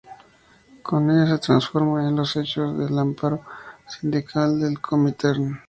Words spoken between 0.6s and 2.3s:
Con ello se transforma en